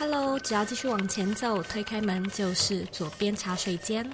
[0.00, 4.10] Hello，只要继续往前走，推开门就是左边茶水间。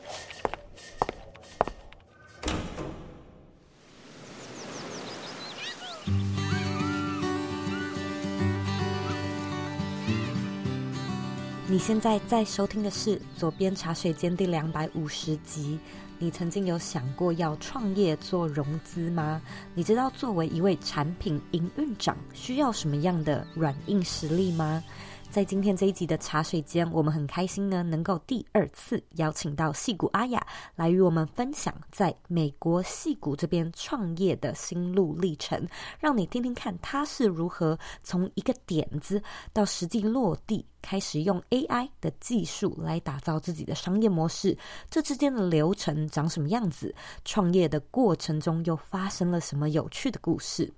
[11.69, 15.79] 你现在在收听的是《左边茶水间》第两百五十集。
[16.19, 19.41] 你曾经有想过要创业做融资吗？
[19.73, 24.83] 你知道作为一位产品营运长需要什么样的软硬实力吗？
[25.31, 35.69] 在今天这一集的茶水间，我们很开心呢，能够第二次邀请到矽谷阿雅来与我们分享在美国矽谷这边创业的心路历程，
[36.01, 44.57] 让你听听看他是如何从一个点子到实际落地，开始用 AI 的技术来打造自己的商业模式，
[44.89, 46.95] 这之间的流程长什么样子？
[47.27, 50.73] 创业的过程中又发生了什么有趣的故事？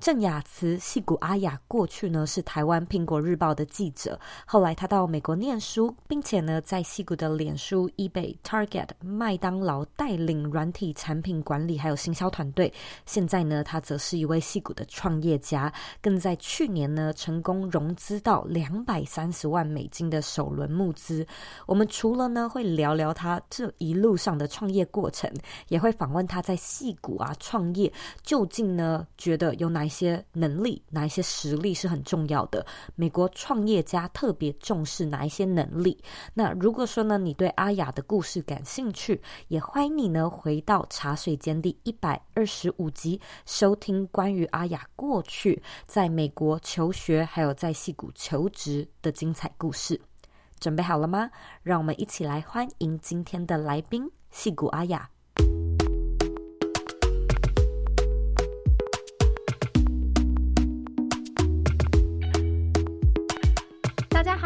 [0.00, 12.72] 郑雅慈，戏谷阿雅，过去呢是台湾苹果日报的记者，后来他到美国念书，并且呢在戏谷的脸书、eBay、Target、麦当劳带领软体产品管理还有行销团队。
[13.06, 21.26] 现在呢，他则是一位戏谷的创业家，更在去年呢成功融资到两百三十万美金的首轮募资。
[21.66, 25.28] 我们除了呢会聊聊他这一路上的创业过程，
[25.66, 27.92] 也会访问他在戏谷啊创业
[28.22, 32.64] 究竟呢觉得有哪一些能力，哪一些实力是很重要的？
[32.94, 36.02] 美国创业家特别重视哪一些能力？
[36.34, 50.00] 那如果说呢，你对阿雅的故事感兴趣，也欢迎你呢回到茶水间第一百二十五集，收听关于阿雅过去在美国求学，还有在戏谷求职的精彩故事。
[50.60, 51.30] 准备好了吗？
[51.62, 55.08] 让我们一起来欢迎今天的来宾——戏谷阿雅。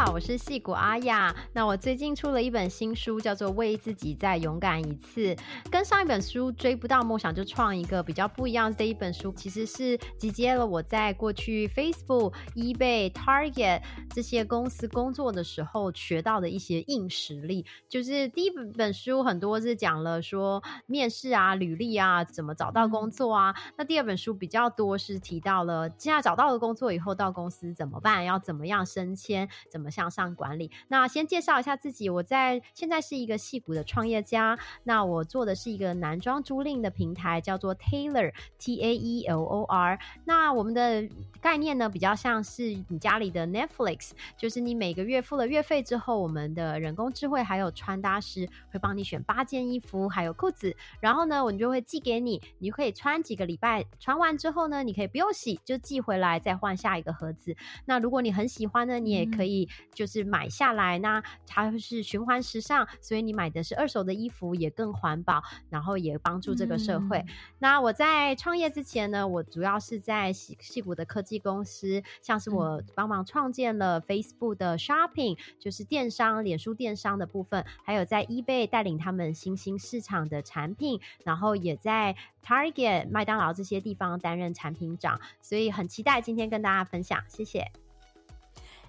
[0.05, 1.33] 好，我是戏骨阿雅。
[1.53, 5.33] 那我最近出了一本新书，叫做《为自己再勇敢一次》。
[5.70, 13.80] 跟上一本书《追不到梦想就创一个》比较不一样的一本书，其实是集结了我在过去 Facebook、eBay、Target
[14.11, 17.64] 这些公司工作的时候学到的一些硬实力。
[17.89, 23.55] 就是第一本书很多是讲了说面试啊、履历啊怎么找到工作啊。
[23.77, 29.92] 那第二本书比较多是提到了现在找到了工作以后到公司怎么办，要怎么样升迁，怎么。
[29.92, 30.73] 向上管理。
[30.89, 34.58] 那先介绍一下自己，我在现在是一个戏骨的创业家。
[34.83, 39.98] 那我做的是一个男装租赁的平台，叫做 Taylor T A E L O R。
[40.25, 41.08] 那我们的
[41.41, 57.55] 概念呢，比较像是你家里的 Netflix，就是你每个月付了月费之后，我们的人工智慧还有穿搭师会帮你选八件衣服，还有裤子，然后呢，我们就会寄给你，你就可以穿几个礼拜，穿完之后呢，你可以不用洗，就寄回来再换下一个盒子。
[57.85, 59.69] 那如果你很喜欢呢，你也可以。
[59.94, 67.18] 就是买下来，那它是循环时尚，所以你买的是二手的衣服也更环保，然后也帮助这个社会。
[67.18, 67.28] 嗯、
[67.58, 87.81] 那我在创业之前呢，我主要是在矽矽谷的科技公司，像是我帮忙创建了 Facebook 的 Shopping，就是电商、脸书电商的部分，还有在 eBay 带领他们新兴市场的产品，然后也在 Target、麦当劳这些地方担任产品长，所以很期待今天跟大家分享，谢谢。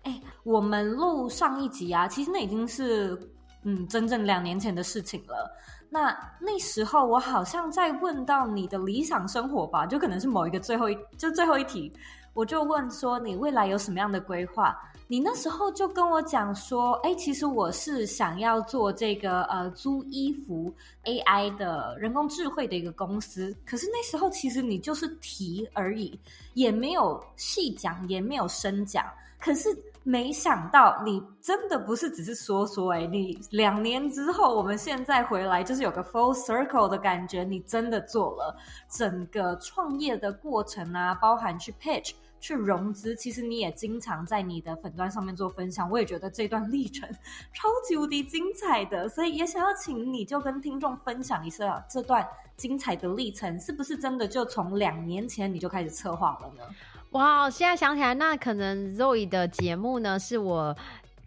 [0.04, 3.18] 哎，我们录上一集啊，其实那已经是
[3.64, 5.50] 嗯，整整两年前的事情了。
[5.90, 11.94] 那那时候我好像在问到你的理想生活吧，就可能是某一个最后一就最后一题，
[12.34, 14.78] 我就问说你未来有什么样的规划？
[15.08, 23.56] 你那时候就跟我讲说，哎，其实我是想要做这个呃租衣服 AI 的人工智慧的一个公司。
[23.66, 26.20] 可是那时候其实你就是提而已，
[26.56, 29.06] 也没有细讲，也没有深讲。
[29.40, 29.70] 可是。
[30.04, 38.56] 没想到你真的不是只是说说哎，你两年之后，我们现在回来就是有个 full circle 的感觉，你真的做了
[38.90, 42.12] 整个创业的过程啊，包含去 pitch、
[42.44, 47.10] 去融资，其实你也经常在你的粉段上面做分享，我也觉得这段历程
[47.56, 56.64] 超级无敌精彩的，所以也想要请你就跟听众分享一下这段精彩的历程，是不是真的就从两年前你就开始策划了呢？
[57.12, 60.76] 哇，现在想起来，那可能 Zoe 的节目呢，是我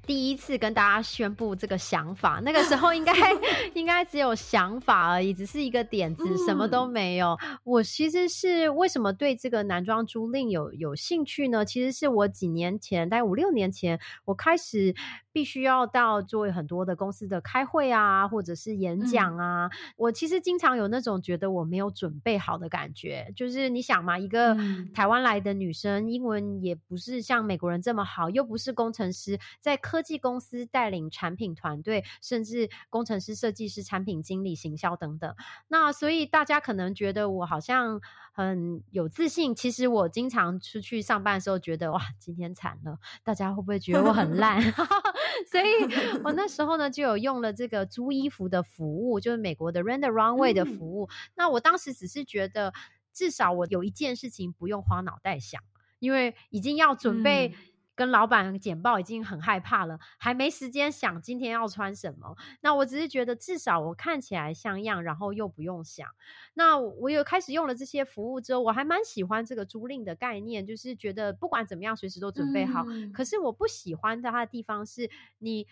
[0.07, 3.13] 第一次跟大家宣布这个想法，那个时候应该
[3.75, 7.37] 应该只有想法而已，只是一个点子，什么都没有。
[7.43, 11.65] 嗯、我其实是为什么对这个男装租赁有有兴趣呢？
[11.65, 14.95] 其实是我几年前，大概五六年前，我开始
[15.33, 19.67] 必须要到做很多的公司的开会啊，或者是演讲啊。
[19.67, 24.57] 嗯、我其实经常有那种觉得我没有准备好的感觉，就是你想嘛，一个
[24.95, 35.35] 台湾来的女生，英文也不是像美国人这么好，又不是工程师，在科技公司带领产品团队，甚至工程师、设计师、产品经理、行销等等。
[35.69, 38.03] 那所以大家可能觉得我好像
[38.35, 39.55] 很有自信。
[39.55, 44.61] 其实我经常出去上班的时候，觉得哇，今天惨了，大家会不会觉得我很烂？
[45.51, 51.07] 所以我那时候呢，就有用了这个租衣服的服务，就是美国的 Rent the Runway 的服务。
[51.07, 52.75] 嗯、那我当时只是觉得，
[53.15, 55.63] 至少我有一件事情不用花脑袋想，
[56.01, 57.55] 因为已经要准备。
[57.97, 62.37] 嗯跟老板简报已经很害怕了，还没时间想今天要穿什么。
[62.61, 66.07] 那我只是觉得至少我看起来像样，然后又不用想。
[66.53, 72.85] 那我有开始用了这些服务之后，我还蛮喜欢这个租赁的概念，就是觉得不管怎么样，随时都准备好。
[72.87, 75.67] 嗯、可是我不喜欢它的地方是你。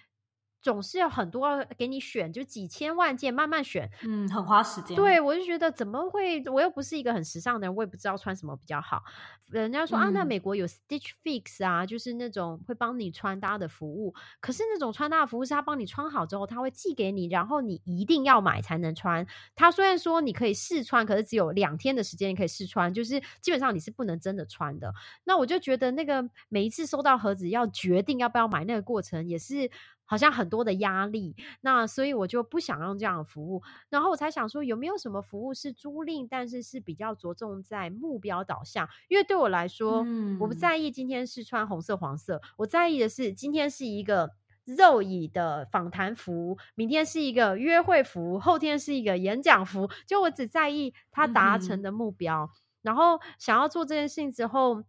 [0.64, 4.96] 总是有很多给你选，就几千万件慢慢选，嗯，很花时间。
[4.96, 6.43] 对，我就觉得怎么会？
[6.46, 9.02] 我又不是一个很时尚的人，我也不知道穿什么比较好。
[9.50, 14.14] 人家说、嗯、啊，那美国有 Stitch Fix 啊，就是那种会帮你穿搭的服务。
[14.40, 19.26] 可是那种穿搭的服务是他帮你穿好之后，他会寄给你，然后你一定要买才能穿。
[19.55, 24.94] 他虽然说你可以试穿，可是只有两天的时间你可以试穿，就是基本上你是不能真的穿的。
[25.25, 29.70] 那我就觉得那个每一次收到盒子要决定要不要买那个过程也是。
[30.06, 44.31] 好像很多的压力，那所以我就不想用这样的服务，然后我才想说有没有什么服务是租赁，但是是比较着重在目标导向，因为对我来说，嗯、我不在意今天是穿红色、黄色，我在意的是今天是一个
[44.65, 52.50] 肉椅的访谈服，明天是一个约会服，后天是一个演讲服，就我只在意他达成的目标，嗯、
[52.83, 54.85] 然后想要做这件事情之后。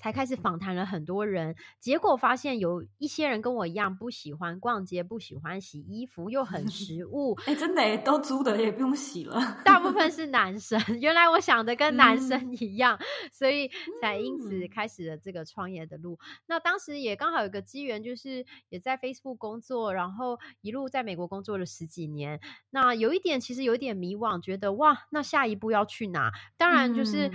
[0.00, 7.34] 才开始访谈了很多人，结果发现有一些人跟我一样不喜欢逛街，不喜欢洗衣服，又很食物。
[7.46, 9.60] 哎、欸，真的，都租的也不用洗了。
[9.64, 13.70] 大部分是男生， 原来我想的跟男生一样，嗯、所以
[14.00, 16.14] 才因此开始了这个创业的路。
[16.14, 22.40] 嗯、那当时也刚好有个机缘，就是也在 Facebook 工作，然后一路在美国工作了十几年。
[22.70, 26.32] 那有一点其实有一点迷惘，觉得哇，那下一步要去哪？
[26.56, 27.30] 当然就是。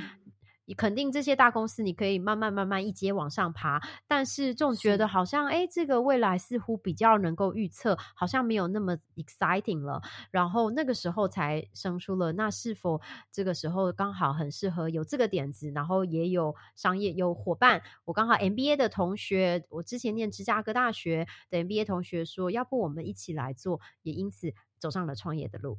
[0.65, 10.01] 嗯你肯定这些大公司，你可以慢慢慢慢一阶往上爬，但是总觉得好像哎是，这个未来似乎比较能够预测，好像没有那么 exciting 了。
[10.31, 12.99] 然后那个时候才生出了，那是否
[13.31, 17.83] 这个时候刚好很适合有这个点子，然后也有商业有伙伴。
[18.05, 25.77] 我刚好 MBA 的同学，我之前念芝加哥大学的 MBA 同学说，要不我们一起来做，也因此走上了创业的路。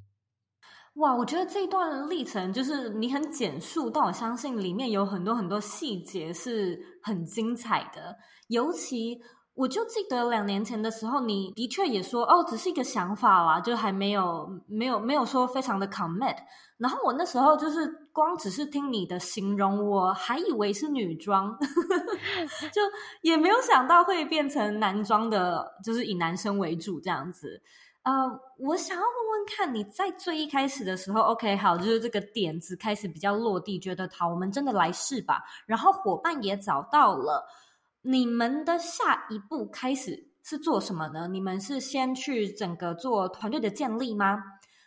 [0.96, 8.16] 哇，我觉得这段历程就是你很简述，但我相信里面有很多很多细节是很精彩的。
[8.48, 9.20] 尤其，
[9.54, 16.36] 我就记得两年前的时候，你的确也说哦，只是一个想法啦，就还没有没有没有说非常的 commit。
[16.78, 21.54] 然后我那时候就是光只是听你的形容，我还以为是女装，
[22.72, 22.80] 就
[23.20, 27.60] 也没有想到会变成男装的，就是以男生为主这样子。
[28.06, 35.42] 呃我想要问问看，你在最一开始的时候，OK，好，就是这个点子开始比较落地，觉得好，我们真的来试吧。
[35.66, 37.44] 然后伙伴也找到了，
[38.02, 41.26] 你们的下一步开始是做什么呢？
[41.26, 44.40] 你们是先去整个做团队的建立吗？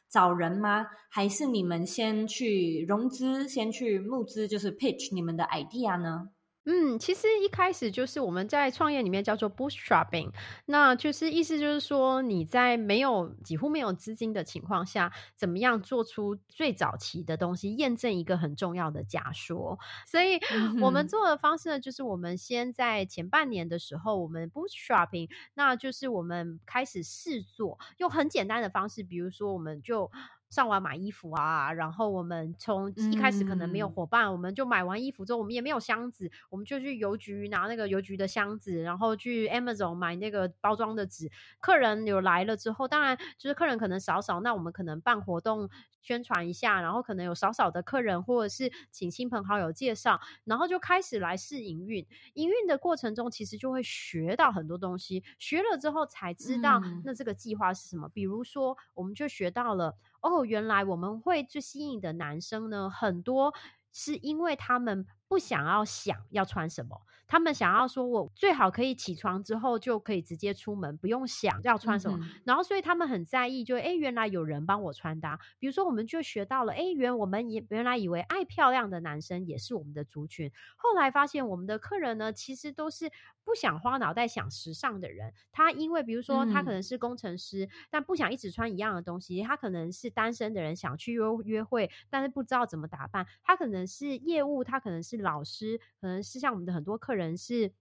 [0.10, 0.88] 找人吗？
[1.10, 6.30] 还是你们先去融资，先去募资，就是 pitch 你们的 idea 呢？
[6.66, 10.32] 嗯，其实一开始就是我们在创业里面叫做 bootstrapping，
[10.66, 19.80] 那就是意思就是说你在没有几乎没有资金的情况下，怎么样做出最早期的东西，验证一个很重要的假说。
[20.06, 20.40] 所以
[20.82, 30.12] 我们做的方式呢，就是我们先在前半年的时候，我们 bootstrapping，那就是我们开始试做，用很简单的方式，比如说我们就。
[30.50, 41.30] 上网买衣服啊，然后我们从一开始可能没有伙伴，嗯、我们就买完衣服之后，我们也没有箱子，我们就去邮局拿那个邮局的箱子，然后去 Amazon 买那个包装的纸。
[41.60, 45.70] 客人有来了之后，当然就是客人可能少少，那我们可能办活动
[46.02, 52.06] 宣传一下，然后可能有少少的客人，或者是请亲朋好友介绍，然后就开始来试营运。
[52.34, 58.08] 营运的过程中，其实就会学到很多东西，学了之后才知道那这个计划是什么。
[58.08, 59.96] 嗯、比如说，我们就学到了。
[60.22, 63.54] 哦，原来我们会最吸引的男生呢，很多
[63.94, 72.18] 是因为他们不想要想要穿什么，他们想要说我最好可以起床之后就可以直接出门，不用想要穿什么。
[72.20, 75.40] 嗯、然后所以他们很在意就，就哎，原来有人帮我穿搭。
[75.60, 83.12] 比如说，我们就学到了，哎，原我们也原来以为爱漂亮的男生也是我们的族群，后来发现我们的客人呢，其实都是
[83.44, 85.32] 不想花脑袋想时尚的人。
[85.52, 89.44] 他因为比如说他可能是工程师，嗯、但不想一直穿一样的东西。
[89.44, 93.28] 他可能是单身的人，想去约约会，但是不知道怎么打扮。
[93.44, 97.72] 他可能是业务，他可能是老师，可能是像我们的很多客人是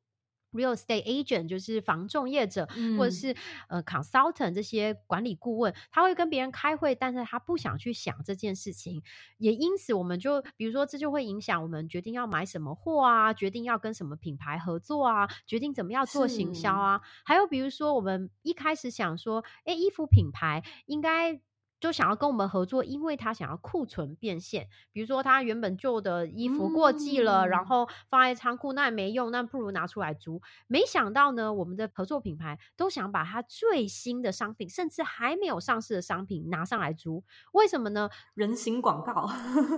[0.53, 3.37] real estate agent，就是房仲业者，嗯、或者是
[3.69, 5.75] 呃 consultant 这些管理顾问。
[5.91, 9.03] 他会跟别人开会，但是他不想去想这件事情。
[9.37, 17.03] 也因此，我们就比如说，这就会影响我们决定要买什么货啊，决定要跟什么品牌合作啊，决定怎么样做行销啊。
[17.27, 21.41] 还有比如说，我们一开始想说，哎，衣服品牌应该。
[21.81, 24.69] 就想要跟我们合作，因为他想要库存变现。
[24.93, 30.41] 比如说，他原本旧的衣服过季了，嗯、然后放在仓库，那也没用，那不如拿出来租。
[30.67, 37.23] 没想到呢，我们的合作品牌都想把他最新的商品，甚至还没有上市的商品拿上来租。
[37.53, 38.11] 为什么呢？
[38.35, 39.31] 人形广告，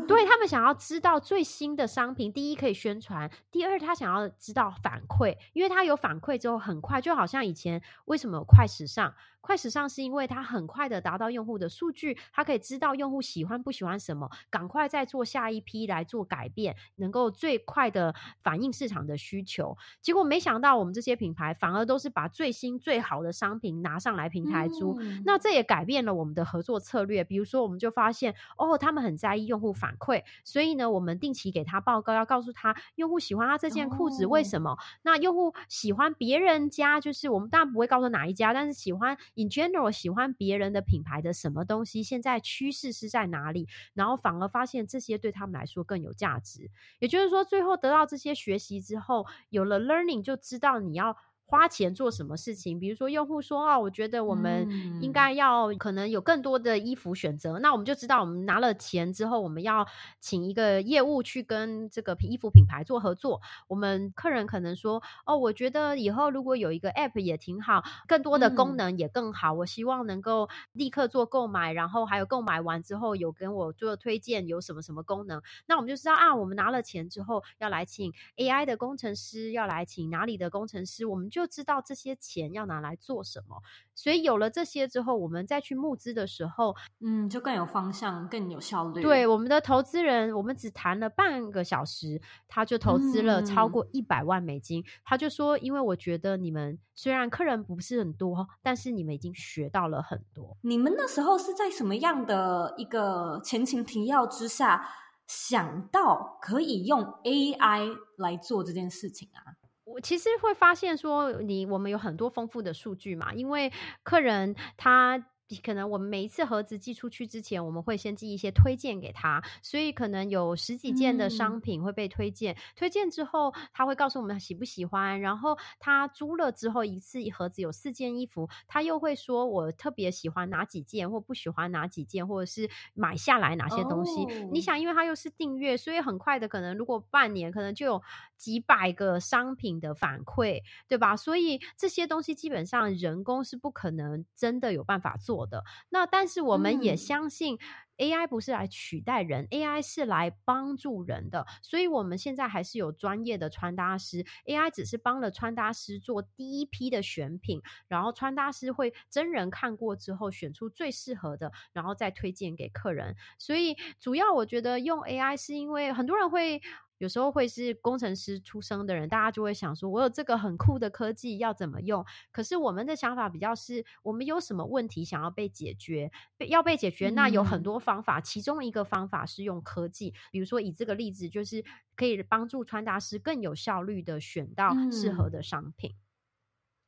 [0.09, 9.15] 对，他们 想要知道最新的商品，第一可以宣传，第二他想要知道反馈，因为他有反馈之后，很快就好像以前为什么有快时尚？
[9.41, 19.77] 快时尚是因为它很快的达到用户的数据，它可以知道用户喜欢不喜欢什么，赶快再做下一批来做改变，能够最快的反映市场的需求。
[20.03, 27.25] 结果没想到我们这些品牌反而都是把最新最好的商品拿上来平台租，嗯、那这也改变了我们的合作策略。
[27.25, 34.73] 比如说，我们就发现哦，他们很在意用户反馈，所以呢，我们定期给他报告，要告诉他用户喜欢他这件裤子为什么。
[34.73, 39.17] 哦、那用户喜欢别人家，就是我们当然不会告诉哪一家，但是喜欢。
[39.35, 42.03] In general，喜欢别人的品牌的什么东西？
[42.03, 43.69] 现在趋势是在哪里？
[43.95, 46.71] 然后反而发现这些对他们来说更有价值。
[46.99, 51.17] 也就是说，最后得到这些学习之后，有了 learning，就知道你要。
[51.51, 52.79] 花钱做什么事情？
[52.79, 54.69] 比如说，用户说啊，我觉得我们
[55.03, 59.85] 应该要可能有更多的衣服选择，嗯、那我们就知道，我们拿了钱之后，我们要
[60.21, 63.41] 请一个业务去跟这个衣服品牌做合作。
[63.67, 69.53] 我们客人可能说，哦，我觉得以后如果有一个 app 也挺好，更多的功能也更好。
[69.53, 75.43] 嗯、我希望能够立刻做购买，然后还有购买完之后有跟我做推荐，有什么什么功能。
[75.67, 81.40] 那我们就知道啊，我们拿了钱之后要来请 AI 的工程师，要来请哪里的工程师，我们就。
[81.41, 83.63] 就知道这些钱要拿来做什么，
[83.95, 89.01] 所以有了这些之后，我们再去募资的时候，嗯，就更有方向，更有效率。
[89.01, 94.83] 对，我们的投资人，我们只谈了半个小时，他就投资了超过一百万美金。
[94.83, 100.59] 嗯、他就说：“因为我觉得你们虽然客人不是很多，但是你们已经学到了很多。
[100.61, 104.87] 你们那时候是在什么样的一个前情提要之下
[105.27, 109.57] 想到可以用 AI 来做这件事情啊？”
[109.95, 115.30] 我其实会发现说，你我们有很多丰富的数据嘛，因为客人他。
[115.57, 122.55] 可能我们每一次盒子寄出去之前，我们会先寄一些推荐给他，所以可能有十几件的商品会被推荐。
[122.55, 134.25] 嗯、推荐之后，他会告诉我们喜不喜欢，然后他租了之后，一次一盒子有四件衣服，他又会说我特别喜欢哪几件，或不喜欢哪几件，或者是买下来哪些东西。
[134.25, 138.03] 哦、你想，因为他又是订阅，所以很快的，可能如果半年，可能就有
[138.37, 141.17] 几百个商品的反馈，对吧？
[141.17, 145.65] 所以这些东西基本上人工是不可能真的有办法做的。
[145.89, 147.59] 那但是我们也相信
[147.97, 151.47] AI 不是来取代人，嗯，AI 是来帮助人的。
[151.63, 163.17] 所以我们现在还是有专业的穿搭师，AI 只是帮了穿搭师做第一批的选品，然后穿搭师会真人看过之后选出最适合的，然后再推荐给客人。
[163.39, 166.63] 所以主要我觉得用 AI 是因为很多人会。
[167.01, 176.13] 有时候会是工程师出生的人，大家就会想说：“我有这个很酷的科技，要怎么用？”可是我们的想法比较是：我们有什么问题想要被解决，
[176.51, 178.21] 要被解决，那有很多方法。
[178.21, 181.65] 其中一个方法是用科技，比如说以这个例子，就是
[181.97, 185.93] 可以帮助穿搭师更有效率的选到适合的商品。
[185.93, 186.10] 嗯，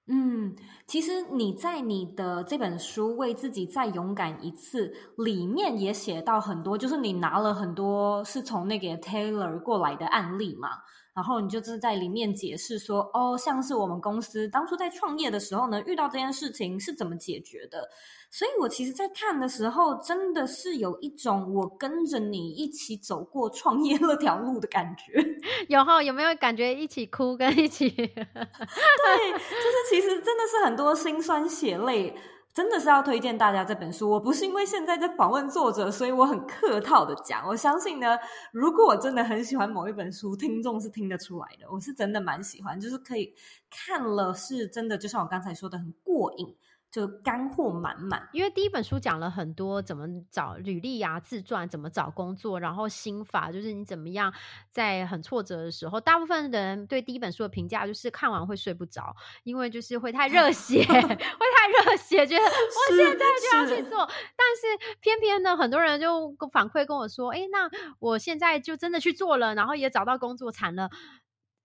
[0.09, 0.55] 嗯
[0.87, 4.89] 其实你在你的这本书《为自己再勇敢一次》
[5.25, 10.69] 里面也写到很多，就是你拿了很多是从那个 Taylor 过来的案例嘛。
[11.15, 17.89] 然后你就是在里面解释说，哦，像是我们公司当初在创业的时候呢，遇到这件事情是怎么解决的。
[18.31, 25.23] 所以我其实，在看的时候，真的是有一种我跟着你一起走过创业那条路的感觉。
[25.69, 26.03] 有哈？
[26.03, 27.91] 有没有感觉一起哭跟一起？
[27.93, 32.17] 对，就是其实真的是很多辛酸血泪。
[32.55, 34.11] 真的是要推荐大家这本书。
[34.11, 37.47] 我不是因为现在在访问作者，所以我很客套的讲。
[37.49, 38.19] 我相信呢，
[38.53, 41.67] 如果我真的很喜欢某一本书，听众是听得出来的。
[41.73, 43.35] 我是真的蛮喜欢，就是可以
[43.71, 46.55] 看了是真的，就像我刚才说的，很过瘾。
[46.93, 54.31] 就干货满满，因为第一本书讲了很多怎么找履历啊、自传怎么找工作，然后心法就是你怎么样
[54.71, 64.07] 在很挫折的时候，大部分的人对第一本书的评价就是看完会睡不着，因为就是会太热血， 会太热血，觉得我现在就要去做。
[64.37, 67.71] 但是偏偏呢，很多人就反馈跟我说：“哎，那
[68.01, 70.91] 我现在就真的去做了，然后也找到工作，惨了，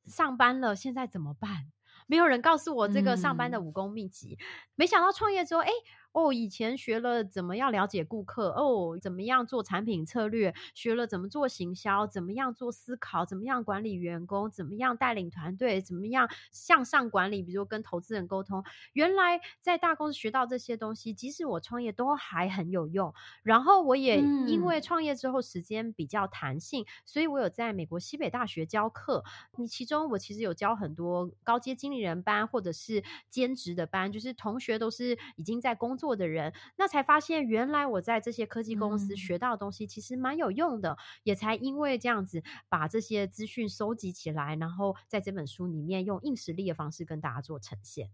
[0.06, 1.66] 上班了，现在怎么办？”
[2.08, 4.44] 没有人告诉我这个上班的武功秘籍，嗯、
[4.76, 5.70] 没想到创业之后，哎。
[6.18, 18.64] 哦，以前学了怎么样了解顾客，哦，怎么样做产品策略，学了怎么做行销，怎么样做思考，怎么样管理员工，怎么样带领团队，怎么样向上管理，比如说跟投资人沟通。
[18.94, 23.14] 原来在大公司学到这些东西，即使我创业都还很有用。
[23.44, 29.24] 然后我也因为创业之后时间比较弹性，嗯、所以我有在美国西北大学教课。
[29.56, 36.07] 你其中我其实有教很多高阶经理人班或者是兼职的班，就是同学都是已经在工作。
[36.08, 48.10] 做的人，那才发现原来我在这些科技公司学到的东西其实蛮有用的，嗯、也才因为这样子把这些资讯收集起来，然后在这本书里面用硬实力的方式跟大家做呈现。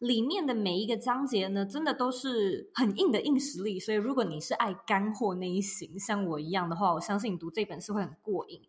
[0.00, 8.60] 里面的每一个章节呢，真的都是很硬的硬实力，所以如果你是爱干货那一型，像我一样的话，我相信你读这本书会很过瘾。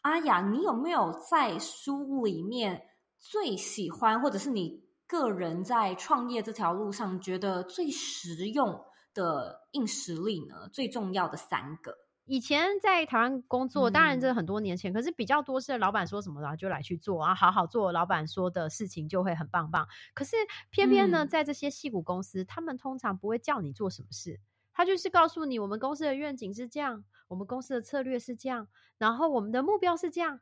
[0.00, 2.86] 阿雅，你有没有在书里面
[3.18, 4.85] 最喜欢，或者是你？
[5.06, 8.84] 个人在创业这条路上，觉得最实用
[9.14, 10.68] 的硬实力呢？
[10.72, 11.96] 最重要的三个。
[12.28, 19.86] 以前在台湾工作，当然这很多年前，嗯、可是比较多是老板说什么，然后就来去做啊，好好做老板说的事情就会很棒棒。
[20.12, 20.34] 可是
[20.70, 24.40] 偏偏呢，嗯、在这些戏股公司，他们通常不会叫你做什么事，
[24.72, 28.66] 他就是告诉你，我们公司的愿景是这样，我们公司的策略是这样，
[28.98, 30.40] 然后我们的目标是这样，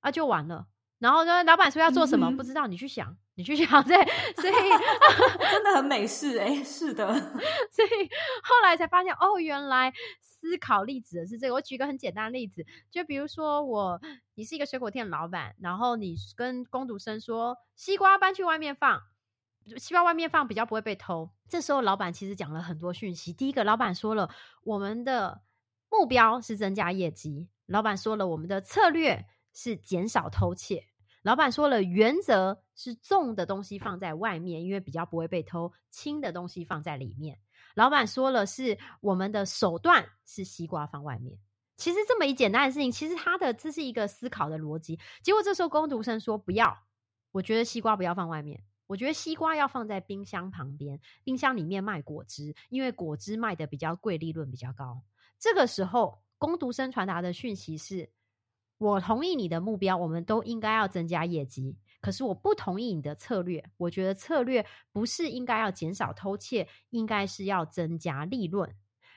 [0.00, 0.68] 啊，就完了。
[1.00, 3.16] 然后呢，老板说要做什么，嗯、不知道，你去想。
[3.34, 3.96] 你去想， 对，
[4.36, 4.52] 所以
[5.50, 7.10] 真的很美式哎、 欸，是的，
[7.70, 7.88] 所以
[8.42, 11.54] 后来才发现，哦，原来思考例子的是这个。
[11.54, 13.98] 我举一个很简单的例子，就比如说我，
[14.34, 19.00] 你是一个水果店老板，然后你跟工读生说，西瓜搬去外面放，
[19.78, 21.30] 西瓜外面放比较不会被偷。
[21.48, 23.32] 这时候老板其实讲了很多讯息。
[23.32, 24.28] 第一个，老板说了，
[24.64, 25.40] 我们的
[25.88, 30.88] 目标是增加业绩；老板说了，我们的策略是减少偷窃。
[31.22, 37.38] 老板说了，原则是重的东西放在外面，因为比较不会被偷；轻的东西放在里面。
[37.74, 41.38] 老板说了，是我们的手段是西瓜放外面。
[41.76, 44.98] 其实这么一简单的事情，其实他的这是一个思考的逻辑。
[45.22, 46.74] 结果这时候工读生说不要，
[47.32, 55.02] 我觉得西瓜不要放外面，我觉得西瓜要放在冰箱旁边，冰箱里面卖果汁，因为果汁卖的比较贵，利润比较高。
[55.38, 58.10] 这个时候工读生传达的讯息是。
[58.80, 61.76] 我同意你的目标，我们都应该要增加业绩。
[62.00, 68.74] 可是我不同意你的策略，我觉得策略不是应该要减少偷窃，应该是要增加利润。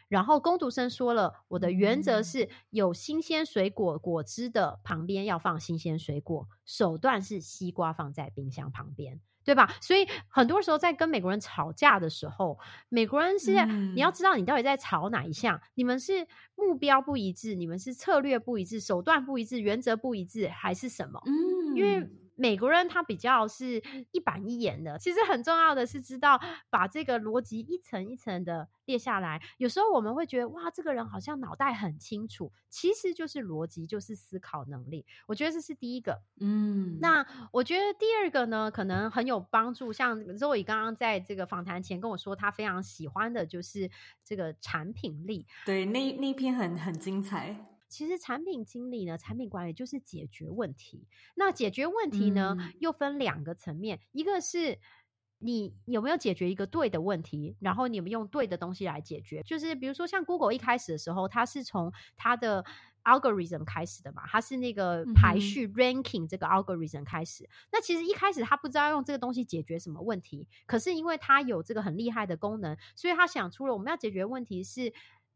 [0.10, 9.22] 然后工读生说了，我的原则是有新鲜水果果汁的旁边要放新鲜水果，手段是西瓜放在冰箱旁边。
[9.44, 9.74] 对吧？
[9.82, 12.58] 所以很多时候在跟美国人吵架的时候，
[12.90, 15.60] 美国人是、嗯、你要知道你到底在吵哪一项？
[15.76, 21.22] 你们是目标不一致，你们是策略不一致，手段不一致，原则不一致，还是什么？
[21.26, 22.10] 嗯，因为。
[22.36, 29.42] 美国人他比较是一板一眼的，其实很重要的是知道把这个逻辑一层一层的列下来。
[29.58, 35.06] 有时候我们会觉得哇，这个人好像脑袋很清楚，其实就是逻辑，就是思考能力。
[35.28, 36.22] 我觉得这是第一个。
[36.40, 39.94] 嗯，那我觉得第二个呢，可能很有帮助。
[39.94, 43.90] 像 Zoe 刚刚在这个访谈前跟我说，他非常喜欢的就是
[44.24, 45.46] 这个产品力。
[45.66, 47.73] 对，那那篇很很精彩。
[47.94, 51.08] 其实产品经理呢，产品管理就是解决问题。
[51.36, 54.80] 那解决问题呢，嗯、又分两个层面，一个是
[55.38, 59.44] 你有没有解决一个对的问题，然后你们用对的东西来解决。
[59.44, 62.66] 就是比如说像 Google 一开始的时候，它是从它的
[63.04, 67.44] algorithm 开始的嘛，它是那个排序 ranking 这个 algorithm 开始。
[67.44, 74.94] 嗯、那其实一开始他不知道用这个东西解决什么问题，可是因为它有这个很厉害的功能，所以他想出了我们要解决的问题是。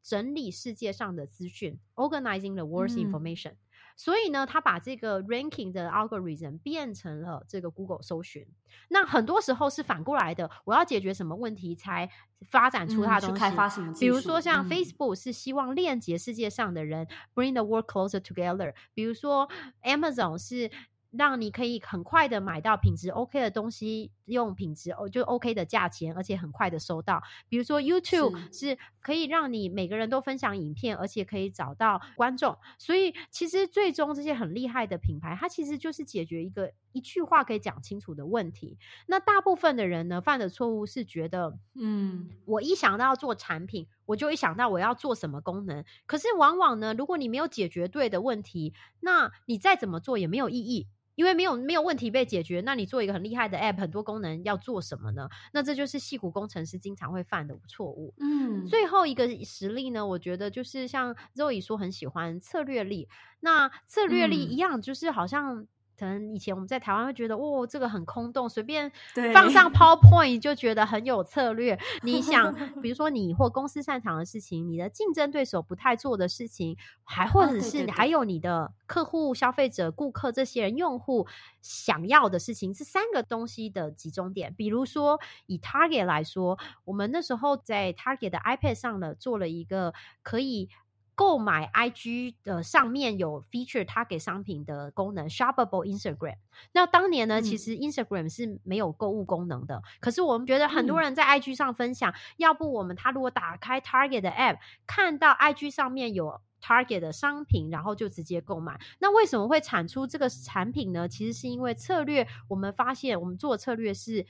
[0.08, 3.50] 整理世界上的资讯，organizing the world's information。
[3.52, 3.58] 嗯、
[3.98, 8.48] 所以呢，他把这个 ranking 的 algorithm 变成了这个 Google 搜寻。
[8.88, 12.10] 那很多时候是反过来的，我要解决什么问题才
[12.50, 13.38] 发展出它的东西？
[13.38, 13.94] 嗯、开发什么？
[14.00, 18.74] 比如说像 Facebook 是希望链接世界上的人、嗯、，bring the world closer together。
[18.94, 19.50] 比如说
[19.84, 20.72] Amazon 是。
[21.18, 27.22] 让你可以很快的买到品质 OK 的东西，用品质哦就 OK 的价钱，而且很快的收到。
[27.50, 32.58] 比如说 YouTube 是可以让你每个人都分享影片，而且可以找到观众。
[32.78, 38.78] 所以其实最终这些很厉害的品牌，它其实就是解决一个一句话可以讲清楚的问题。
[39.08, 45.84] 那大部分的人呢，犯的错误是觉得，嗯，我一想到要做产品，我就一想到我要做什么功能。
[46.06, 50.88] 可是往往呢，如果你没有解决对的问题，那你再怎么做也没有意义。
[51.18, 55.28] 因为没有没有问题被解决，那你做一个很厉害的 app，很多功能要做什么呢？
[55.52, 58.14] 那这就是细骨工程师经常会犯的错误。
[58.20, 65.68] 嗯，最后一个实例呢，我觉得就是像 Zoe 说很喜欢策略力，那策略力一样，就是好像。
[65.98, 68.92] 可能以前我们在台湾会觉得，哦，这个很空洞，随便
[69.34, 71.80] 放上 PowerPoint 就觉得很有策略。
[72.04, 81.26] 你想，比如 说你或公司擅长的事情，你的竞争对手不太做的事情，还或者是还有你的客户、消费者、顾客这些人、用户
[81.62, 84.54] 想要的事情，这三个东西的集中点。
[84.56, 90.70] 比如说以 Target 来说，我们那时候在 Target 的 iPad 上呢，做了一个可以。
[91.18, 96.36] 购买 IG 的上面有 feature 它给商品的功能，Shoppable Instagram。
[96.74, 99.78] 那当年呢，其实 Instagram 是没有购物功能的。
[99.78, 108.80] 嗯、可是我们觉得很多人在 IG 上分享，嗯、要不我们他如果打开 Target 的 app，看到 IG 上面有 Target 的商品，然后就直接购买。
[109.00, 111.08] 那为什么会产出这个产品呢？
[111.08, 114.24] 其实是因为策略，我们发现我们做的策略是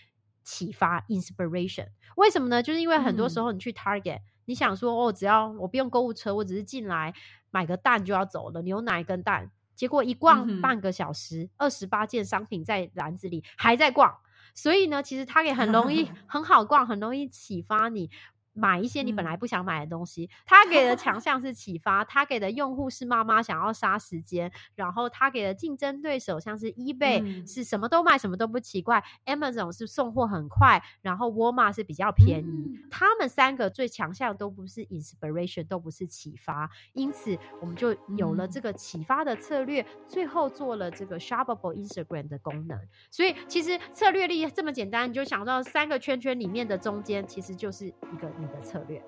[0.48, 1.88] 启发 inspiration。
[2.16, 2.64] 为什么呢？
[2.64, 4.22] 就是因为很多时候你去 Target、嗯。
[4.46, 7.14] 你想说哦，只要我不用购物车，我只是进来
[7.52, 9.52] 买个蛋就要走了，牛奶跟蛋。
[9.76, 14.18] 结果一逛半个小时，二十八件商品在篮子里还在逛，
[14.56, 18.10] 所以呢，其实它也很容易 很好逛，很容易启发你。
[18.58, 42.80] 买一些你本来不想买的东西，他、嗯、给的 强项是启发，他给的用户是妈妈想要杀时间，然后他给的竞争对手像是 eBay、嗯、是什么都卖什么都不奇怪，Amazon 是送货很快，然后 Walmart 是比较便宜，嗯、他们三个最强项都不是 inspiration，都不是启发，因此我们就有了这个启发的策略，嗯、最后做了这个 shoppable Instagram 的功能。
[43.12, 48.32] 所以其实策略力这么简单，你就想到三个圈圈里面的中间其实就是一个。
[48.48, 49.02] 的策略。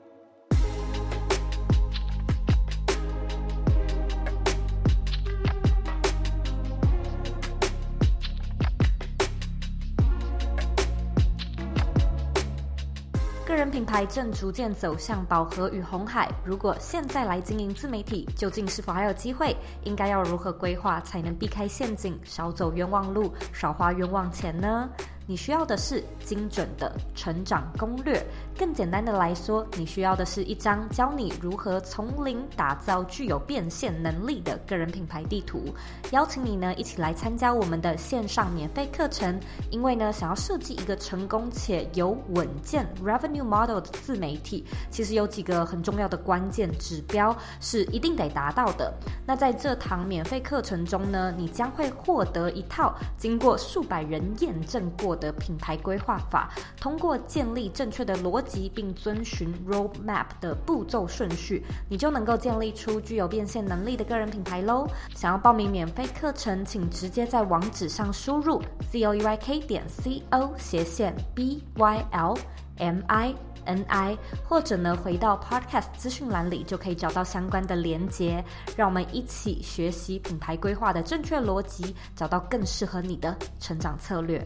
[13.46, 19.58] 个人品牌正逐渐走向饱和与红海，如果现在来经营自媒体，究竟是否还有机会？
[19.84, 24.88] 应该要如何规划才能避开陷阱，少走冤枉路，少花冤枉钱呢？
[25.26, 28.24] 你需要的是精准的成长攻略。
[28.60, 35.64] 更简单的来说，你需要的是一张教你如何从零打造具有变现能力的个人品牌地图。
[36.12, 39.40] 邀请你呢一起来参加我们的线上免费课程。
[39.72, 48.94] 因为呢，想要设计一个成功且有稳健 revenue model 的自媒体，其实有几个很重要的关键指标是一定得达到的。
[49.26, 64.88] 那在这堂免费课程中呢，你将会获得一套经过数百人验证过的品牌规划法，通过建立正确的逻辑并遵循 roadmap 的步骤顺序，你就能够建立出具有变现能力的个人品牌喽。
[65.16, 72.36] 想要报名免费课程，请直接在网址上输入 zoeyk 点 c o 斜线 b y l
[72.78, 73.36] m i
[73.66, 78.44] n i，或者呢回到 podcast 资讯栏里就可以找到相关的连接。
[78.76, 84.44] 让我们一起学习品牌规划的正确逻辑，找到更适合你的成长策略。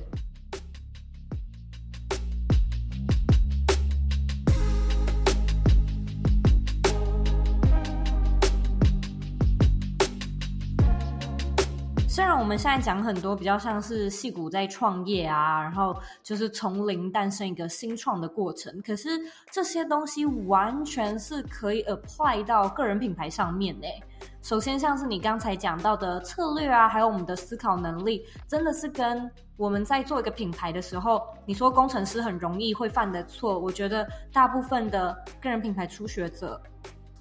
[12.43, 19.11] 我们现在讲很多比较像是戏骨在创业啊，然后就是从零诞生一个新创的过程，可是
[19.49, 23.87] 这些东西完全是可以 apply 到个人品牌上面的。
[24.41, 36.61] 首先，像是你刚才讲到的策略啊，还有我们的思考能力，真的是跟我们在做一个品牌的时候，你说工程师很容易会犯的错，我觉得大部分的个人品牌初学者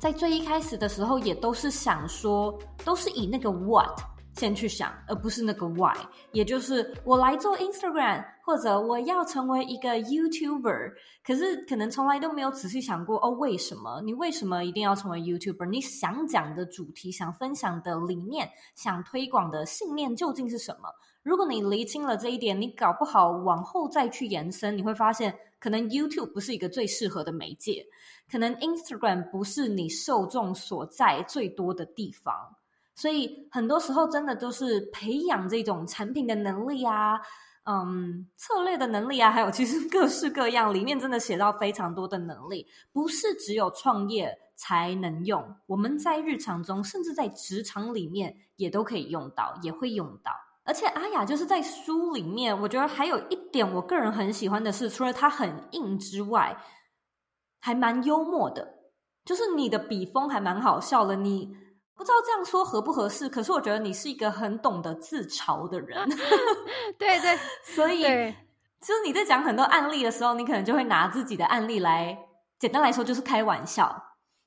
[0.00, 4.00] 在最一开始的时候也都是想说，都是以那个 what。
[4.34, 5.96] 先去想，而不是那个 why，
[6.32, 10.92] 也就是我来做 Instagram，或者我要成为一个 YouTuber，
[11.24, 14.00] 可是可能从来都没有仔细想过哦，为什么？
[14.02, 15.66] 你为什么一定要成为 YouTuber？
[15.66, 20.88] 你想讲的主题、想分享的理念、想推广的信念究竟是什么？
[21.22, 27.86] 如果你厘清了这一点，你搞不好往后再去延伸，你会发现可能 YouTube 不是一个最适合的媒介，
[28.28, 32.56] 可能 Instagram 不是你受众所在最多的地方。
[32.94, 37.20] 所以很多时候真的都是培养这种产品的能力啊，
[37.64, 50.32] 嗯，策略的能力啊，还有其实各式各样，里面真的写到非常多的能力，不是只有创业才能用，我们在日常中，甚至在职场里面也都可以用到，也会用到。
[50.64, 56.56] 而且阿雅就是在书里面，我觉得还有一点我个人很喜欢的是，除了它很硬之外，
[57.58, 58.74] 还蛮幽默的，
[59.24, 61.16] 就是你的笔锋还蛮好笑的。
[61.16, 61.56] 你
[61.94, 66.08] 不知道这样说合不合适，可是我觉得你是一个很懂得自嘲的人。
[66.98, 68.34] 对 对， 所以对
[68.80, 72.18] 就是你在讲很多案例的时候，你可能就会拿自己的案例来，
[72.58, 74.02] 简单来说就是开玩笑。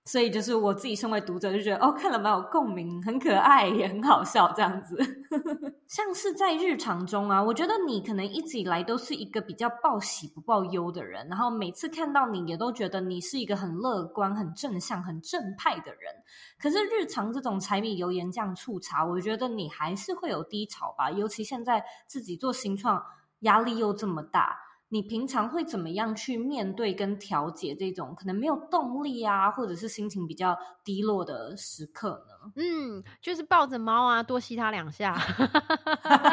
[0.08, 4.96] 所以就是我自己身为读者就觉得哦，看了蛮有共鸣，很可爱，也很好笑这样子。
[5.88, 16.12] 像是在日常中啊，我觉得你可能一直以来都是一个比较报喜不报忧的人，然后每次看到你也都觉得你是一个很乐观、很正向、很正派的人。
[16.60, 23.04] 可是日常这种柴米油盐酱醋茶，我觉得你还是会有低潮吧，尤其现在自己做新创，
[23.42, 24.58] 压力又这么大。
[24.96, 32.54] 你平常会怎么样去面对跟调节这种可能没有动力啊，或者是心情比较低落的时刻呢？
[32.56, 35.20] 嗯，就是抱着猫啊，多吸它两下，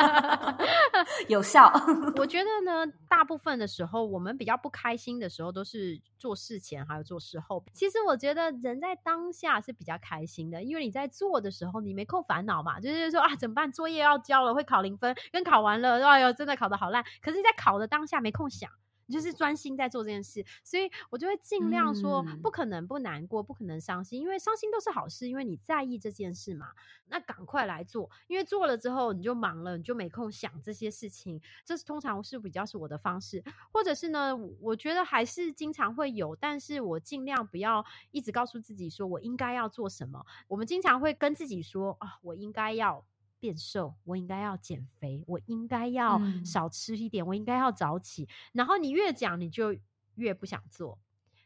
[1.26, 1.72] 有效。
[2.14, 7.64] 我觉得呢，大部分的时候，我们比较不开心的时候，都是做事前还有做事后。
[7.72, 13.72] 其实我觉得人在当下是比较开心的，因为你在做的时候，你没空烦恼嘛，就是说啊，怎么办？
[13.72, 17.02] 作业要交了，会考零分，跟考完了，哎呦，真的考的好烂。
[17.20, 18.70] 可是，在考的当下没空想。
[19.10, 26.68] 就是专心在做这件事，所以我就会尽量说，不可能不难过，不可能伤心，因为伤心都是好事，因为你在意这件事嘛。
[27.08, 31.38] 那赶快来做，因为做了之后你就忙了，你就没空想这些事情。
[31.62, 40.24] 这是通常是比较是我的方式，或者是呢，我觉得还是经常会有，但是我尽量不要一直告诉自己说我应该要做什么。
[40.48, 43.04] 我们经常会跟自己说啊，我应该要。
[43.42, 48.28] 变瘦，我应该要减肥，我应该要少吃一点，嗯、我应该要早起。
[48.52, 49.74] 然后你越讲，你就
[50.14, 50.96] 越不想做，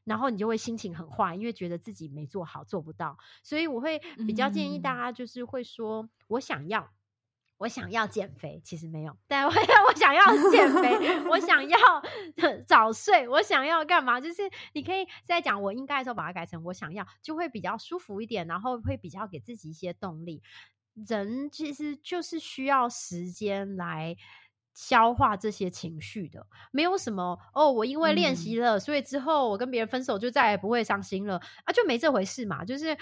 [0.04, 3.16] 然后你就会心情很坏，因为觉得自己没做好，做不到。
[3.42, 6.90] 所以我会比较建议大家，就是会说，嗯、我想要，
[7.56, 9.50] 我想要减肥，其实没有，但我
[9.88, 11.78] 我想要减肥，我想要
[12.66, 14.20] 早睡，我想要干嘛？
[14.20, 14.42] 就是
[14.74, 20.42] 你可以在讲我应该的时候，把它改成我想要，就会比较舒服一点，然后会比较给自己一些动力。
[21.06, 24.16] 人其实就是需要时间来
[24.74, 27.70] 消化这些情绪的，没有什么哦。
[27.70, 32.64] 我因为练习了，嗯、所以之后我跟别人分手就再也不会伤心了啊，就没这回事嘛。
[32.64, 32.96] 就是。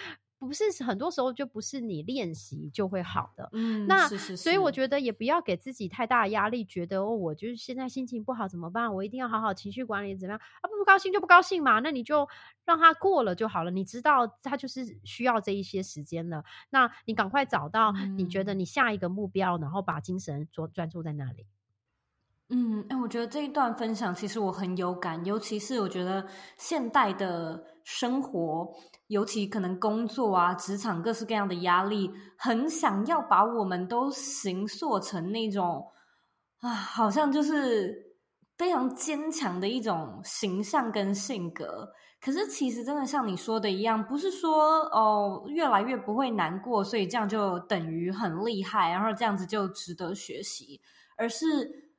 [0.45, 8.95] 不是很多时候就不是你练习就会好的，嗯，那是是是，所以我觉得也不要给自己太大的压力，觉得哦，我就是现在心情不好怎么办？
[8.95, 10.65] 我一定要好好情绪管理，怎么样啊？
[10.69, 12.29] 不高兴就不高兴嘛，那你就
[12.65, 13.71] 让他过了就好了。
[13.71, 21.47] 你知道他就是需要这一些时间了，那你赶快找到你觉得你下一个目标，嗯、然后把精神做专注在那里。
[22.51, 26.27] 嗯，哎，我觉得这一段分享其实我很有感，尤其是我觉得
[26.59, 28.71] 现代的生活。
[29.09, 35.87] 尤其可能工作啊、职场各式各样的压力，很想要把我们都形塑成那种
[36.61, 38.17] 啊，好像就是
[38.57, 41.93] 非常坚强的一种形象跟性格。
[42.19, 50.81] 可是其实真的像你说的一样，不是说哦越来越不会难过，所以这样就等于很厉害，然后这样子就值得学习，
[51.19, 51.93] 而是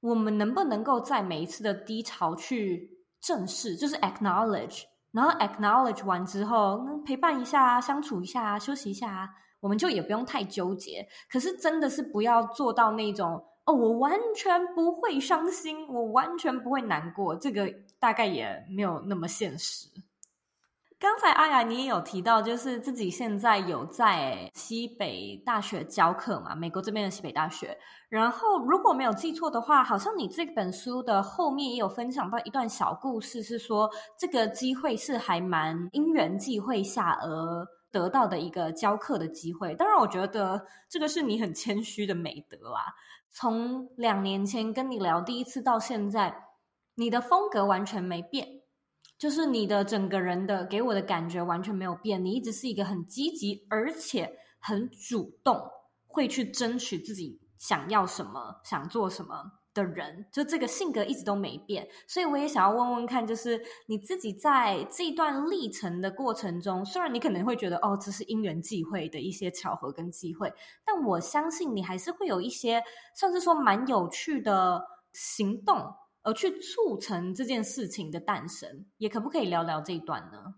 [0.00, 4.84] 我们能不能够在每一次的低潮去正视，就是 acknowledge。
[5.12, 9.28] 然后 acknowledge 完之后，陪伴一下啊，相处一下啊，休息一下啊，
[9.60, 11.08] 我们就也不用太纠结。
[11.30, 19.88] 可是真的是不要做到那种哦，我完全不会伤心，我完全不会难过，这个大概也没有那么现实。
[21.00, 27.74] 刚才阿雅你也有提到，就是自己现在有在西北大学教课嘛，美国这边的西北大学。
[28.10, 39.74] 然后如果没有记错的话，好像你这本书的后面也有分享到一段小故事，是说这个机会是还蛮因缘际会下而得到的一个教课的机会。
[39.76, 42.84] 当然，我觉得这个是你很谦虚的美德啦。
[43.30, 46.44] 从两年前跟你聊第一次到现在，
[46.96, 48.59] 你的风格完全没变。
[49.20, 55.60] 就是你的整个人的给我的感觉完全没有变，你一直是一个很积极而且很主动，
[56.06, 61.86] 会去争取自己想要什么、想做什么的人，就这个性格一直都没变。
[62.08, 70.50] 所以我也想要问问看，就是你自己在这一段历程的过程中，虽然你可能会觉得哦，这是因缘际会的一些巧合跟机会，
[70.86, 72.82] 但我相信你还是会有一些
[73.14, 75.94] 算是说蛮有趣的行动。
[76.30, 80.54] 而去促成这件事情的诞生，也可不可以聊聊这一段呢？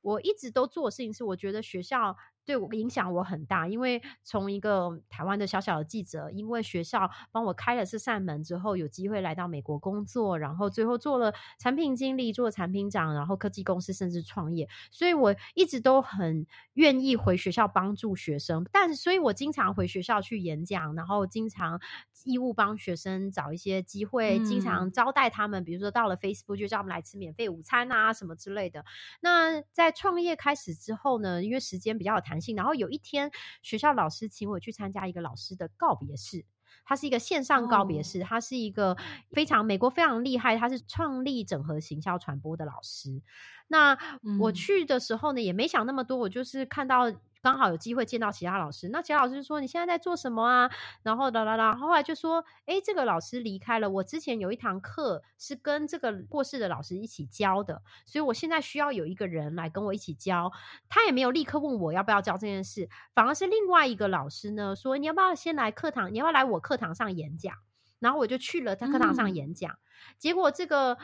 [0.00, 21.80] 我一直都做的事情是，我觉得学校对我影响我很大，因为从一个台湾的小小的记者，因为学校帮我开了这扇门之后，有机会来到美国工作，然后最后做了产品经理，做产品长，然后科技公司，甚至创业，所以我一直都很愿意回学校帮助学生，但所以我经常回学校去演讲，然后经常
[22.24, 28.84] 义务帮学生找一些机会，嗯、经常招待他们，比如说到了 Facebook 就叫他们来吃免费午餐啊什么之类的。
[29.20, 33.30] 那在创业开始之后呢，因为时间比较有弹性，然后有一天
[33.62, 36.44] 学校老师请我去参加一个老师的告别式，
[36.84, 38.96] 他是一个线上告别式，他是一个
[39.30, 43.22] 非常美国非常厉害，他是创立整合行销传播的老师。
[43.68, 43.98] 那
[44.38, 47.12] 我去的时候呢，也没想那么多，我就是看到。
[47.46, 50.68] 刚好有机会见到其他老师，那其他老师就说：“你现在在做什么啊？”
[51.04, 53.88] 然后啦啦啦，后来就说：“诶，这个老师离开了。
[53.88, 60.50] 我之前有一堂课是跟这个过世的老师一起教的，所以我现在需要有一个人来跟我一起教。”
[60.90, 66.12] 他也没有立刻问我要不要教这件事，反而是另外一个老师呢说：“你要不要先来课堂？
[66.12, 67.54] 你要不要来我课堂上演讲？”
[68.00, 69.78] 然后我就去了他课堂上演讲，嗯、
[70.18, 70.98] 结果这个。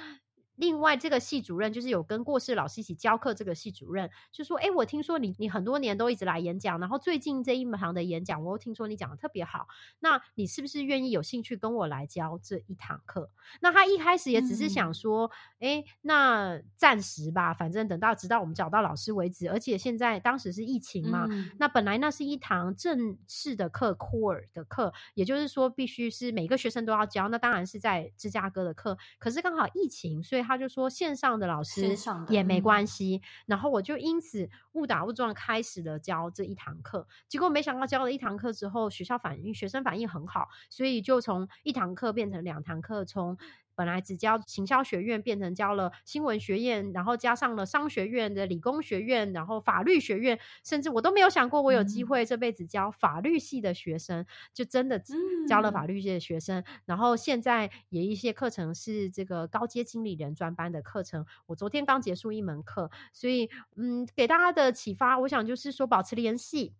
[0.56, 3.32] 另外，这个系主任就是有跟过世老师一起教课。
[3.32, 9.66] 这个系主任就说：“哎，我听说你你很多年都一直来演讲，然后最近这一堂的演讲，我又听说你讲的特别好。
[10.00, 19.48] 那你是不是愿意有兴趣跟我来教这一堂课？”那他一开始也只是想说：“哎、嗯，那暂时吧，反正等到直到我们找到老师为止。
[19.48, 27.28] 而且现在当时是疫情嘛，嗯、那本来那是一堂正式的课，core 的课，也就是说必须是每个学生都要教。
[27.28, 31.96] 那当然是在芝加哥的课，可是刚好疫情，所以。”他就说线上的老师
[32.28, 43.38] 也没关系，嗯、然后我就因此误打误撞开始了教这一堂课，结果没想到教了一堂课之后，学校反应学生反应很好，所以就从一堂课变成两堂课，从。
[43.74, 55.02] 本来只教行销学院，变成教了新闻学院，然后加上了商学院的理工学院，然后法律学院，甚至我都没有想过我有机会这辈子教法律系的学生，嗯、就真的
[55.48, 56.60] 教了法律系的学生。
[56.60, 66.74] 嗯、然后现在也一些课程是这个高阶经理人专班的课程，我昨天刚结束一门课，所以嗯，给大家的启发，我想就是说保持联系。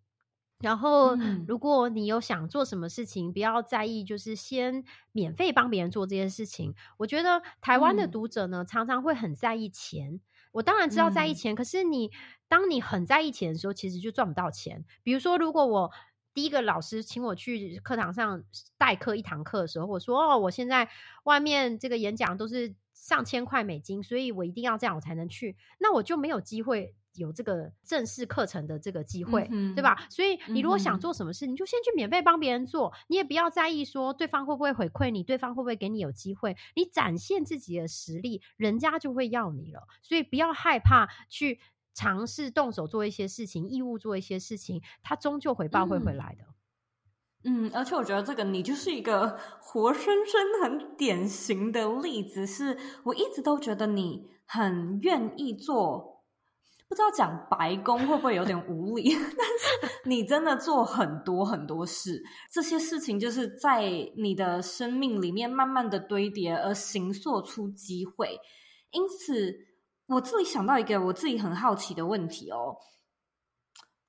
[0.63, 6.73] 然后，如果你有想做什么事情，嗯、不要在意，就是先免费帮别人做这件事情。
[6.95, 10.21] 我觉得台湾的读者呢，嗯、常常会很在意钱。
[10.53, 12.11] 我当然知道在意钱，嗯、可是你
[12.47, 14.85] 当你很在意钱的时候，其实就赚不到钱。
[15.03, 15.91] 比如说，如果我
[16.33, 18.43] 第一个老师请我去课堂上
[18.77, 20.89] 代课一堂课的时候，我说：“哦，我现在
[21.25, 26.95] 外面这个演讲都是上千块美金，所以我一定要这样我才能去。”那我就没有机会。
[27.15, 30.07] 有这个正式课程的这个机会，嗯、对吧？
[30.09, 36.57] 所以你如果想做什么事，嗯、你就先去免费帮别人做，你也不要在意说对方会不会回馈你，对方会不会给你有机会。
[36.75, 39.87] 你展现自己的实力，人家就会要你了。
[40.01, 41.59] 所以不要害怕去
[41.93, 46.45] 尝试动手做一些事情，义务做一些事情，他终究回报会回来的。
[47.45, 56.12] 嗯，而且我觉得这个你就是一个活生生很典型的例子，是我一直都觉得你很愿意做。
[56.93, 63.81] 不知道讲白宫会不会有点无理， 但是你真的做很多很多事，这些事情就是在
[64.15, 68.39] 你的生命里面慢慢的堆叠而形塑出机会。
[68.91, 69.55] 因此，
[70.05, 72.77] 我自己想到一个我自己很好奇的问题哦，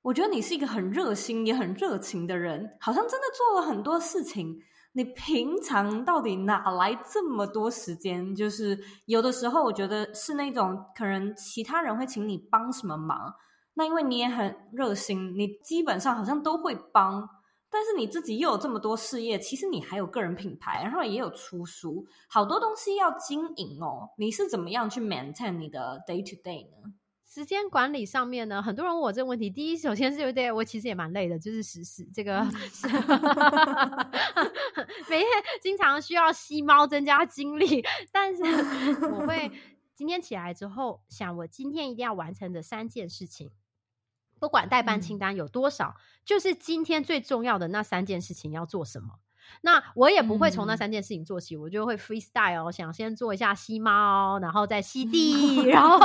[0.03, 4.59] 我觉得你是一个很热心也很热情的人，好像真的做了很多事情。
[4.97, 8.33] 你平常到底哪来这么多时间？
[8.33, 13.35] 就是有的时候，我觉得是那种可能其他人会请你帮什么忙，
[13.73, 17.29] 那因为你也很热心，你基本上好像都会帮。
[17.69, 24.11] 但是你自己又有这么多事业，其实你还有个人品牌，然后也有出书，好多东西要经营哦。
[24.17, 26.93] 你是怎么样去 maintain 你的 day to day 呢？
[27.35, 29.49] 时间管理上面呢，很多人问我这个问题。
[29.49, 32.41] 第一，首先是有点，我其实也蛮累的，就是实时这个，
[35.09, 35.27] 每天
[35.61, 37.85] 经常需要吸猫增加精力。
[38.09, 38.41] 但是
[39.07, 39.51] 我会
[39.93, 43.51] 今天起来之后想，我今天一定要完成的三件事情，
[44.39, 49.19] 不管待办清单有多少，嗯、就是今天最重要的那三件事情要做什么。
[49.61, 55.97] 那我也不会从那三件事情做起，嗯、我就会 freestyle，想先做一下吸猫，然后再吸 地，然后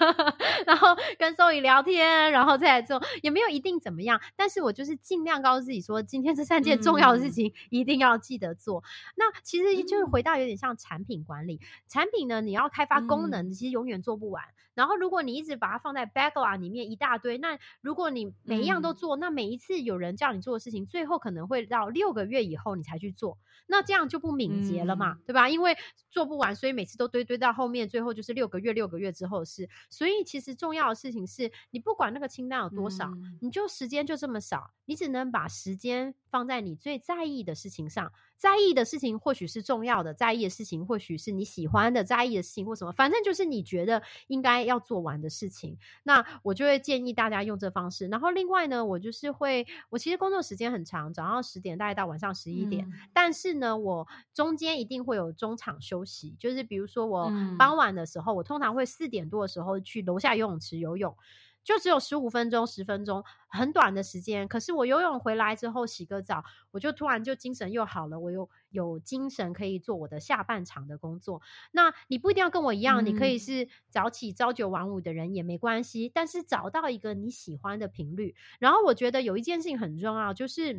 [0.66, 8.80] 然后跟 Zoe 聊天，然后再来做，也没有一定怎么样，但是我就是尽量告诉自己说，今天这三件重要的事情一定要记得做。
[8.80, 8.84] 嗯、
[9.16, 14.42] 那其实就是回到有点像产品管理，产品呢，你要开发功能，其实永远做不完。
[14.74, 25.48] 然后如果你一直把它放在 backlog 里面一大堆，那如果你每一样都做，那每一次有人叫你做的事情，最后可能会到六个月以以后你才去做，那这样就不敏捷了嘛，嗯、对吧？
[25.48, 25.76] 因为
[26.08, 29.68] 做不完，所以每次都堆堆到后面，最后就是六个月、六个月之后的事。
[29.90, 38.12] 所以其实重要的事情是你不管那个清单有多少，嗯、你就时间就这么少，你只能把时间放在你最在意的事情上。
[38.36, 45.78] 在意的事情或许是重要的，在意的事情或许是你喜欢的，在意的事情或什么，反正就是你觉得应该要做完的事情。
[46.02, 48.08] 那我就会建议大家用这方式。
[48.08, 61.16] 然后另外呢，我就是会，我其实工作时间很长，早上十点大概到晚上十一点，嗯、但是呢，我中间一定会有中场休息，就是比如说我傍晚的时候，嗯、我通常会四点多的时候去楼下游泳池游泳。
[61.64, 64.46] 就只有十五分钟、十分钟，很短的时间。
[64.46, 71.40] 可是我游泳回来之后洗个澡，我就突然就精神又好了，我又有精神可以做我的下半场的工作。
[71.72, 76.10] 那你不一定要跟我一样，嗯、你可以是早起朝九晚五的人也没关系。
[76.14, 78.36] 但是找到一个你喜欢的频率。
[78.60, 80.74] 然后我觉得有一件事情很重要，就是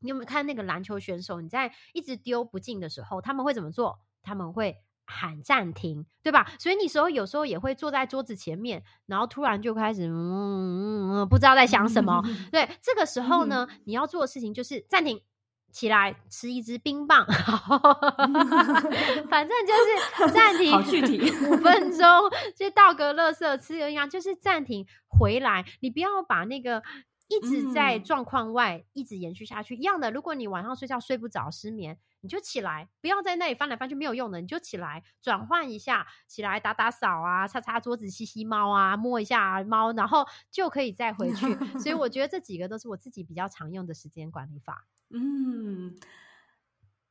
[0.00, 1.40] 你有没有看那个篮球选手？
[1.40, 4.00] 你在一直丢不进的时候，他们会怎么做？
[4.22, 4.82] 他们会。
[5.10, 6.46] 喊暂停，对吧？
[6.58, 12.22] 所以你时候有时候也会坐在桌子前面，然后突然就开始嗯嗯嗯，不知道在想什么。
[12.52, 15.22] 对，这个时候呢，你要做的事情就是暂停，
[15.72, 17.24] 起来吃一支冰棒，
[19.30, 19.72] 反正就
[20.26, 22.06] 是暂停，好具体，五分钟
[22.54, 25.64] 就倒个垃圾，吃个营养，就是暂停回来。
[25.80, 26.82] 你不要把那个。
[27.28, 29.76] 一直在状况外，一直延续下去。
[29.76, 41.54] 一样的，如果你晚上睡觉睡不着，失眠，你就起来，不要在那里翻来翻去没有用的，你就起来转换一下，起来打打扫啊，擦擦桌子，吸吸猫啊，摸一下猫，然后就可以再回去。
[41.78, 44.86] 所以我觉得这几个都是我自己比较常用的时间管理法。
[45.10, 45.94] 嗯，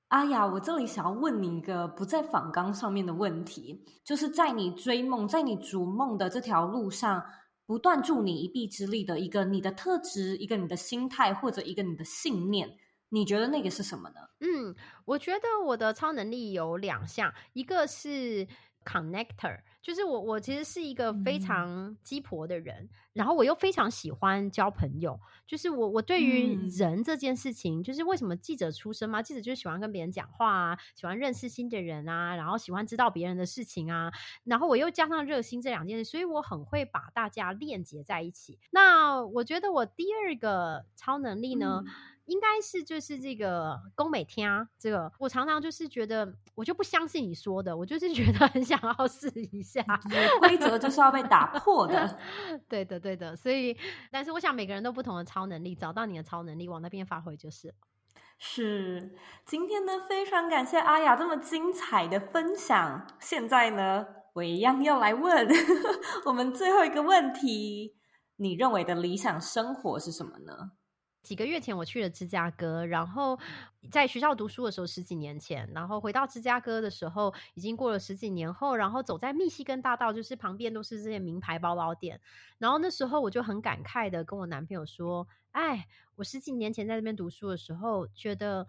[0.07, 7.23] 阿雅，我这里想要问你一个不在访纲上面的问题，就是在你追梦，在你逐梦的这条路上。
[7.67, 12.77] 不断助你一臂之力的一个你的特质，一个你的心态，或者一个你的信念，
[13.09, 14.15] 你觉得那个是什么呢？
[14.39, 18.47] 嗯，我觉得我的超能力有两项，一个是
[18.87, 19.59] connector。
[19.81, 25.17] 就是我，我其实是一个非常鸡婆的人，嗯、然后我又非常喜欢交朋友。
[25.45, 29.21] 就是我，我对于人这件事情，嗯、就是为什么记者出身嘛？
[29.21, 34.11] 记者就是喜欢跟别人讲话啊，喜欢认识新的人啊，然后喜欢知道别人的事情啊，
[34.43, 38.59] 然后我又加上热心这两件事，所以我很会把大家链接在一起。
[38.71, 41.83] 那我觉得我第二个超能力呢？
[41.85, 41.93] 嗯
[42.27, 49.83] 应该是就是这个宫美天啊，这个我常常就是觉得我就不相信你说的，我就是觉得很想要试一下，
[50.39, 52.19] 规则就是要被打破的。
[52.67, 53.35] 对的，对的。
[53.35, 53.75] 所以，
[54.11, 57.73] 但是我想每个人都不同的超能力，找到你的超能力往那边发挥就是。
[58.37, 59.15] 是，
[59.45, 63.07] 今天呢非常感谢阿雅这么精彩的分享。
[63.19, 65.47] 现在呢，我一样要来问
[66.25, 67.95] 我们最后一个问题：
[68.35, 70.71] 你认为的理想生活是什么呢？
[71.27, 73.37] 几个月前我去了芝加哥，然后
[73.91, 82.21] 在学校读书的时候十几年前，然后回到芝加哥的时候已经过了十几年后，然后走在密西根大道，就是旁边都是这些名牌包包店，
[82.59, 88.65] 然后那时候我就很感慨的跟我男朋友说：“哎，我十几年前在这边读书的时候觉得。”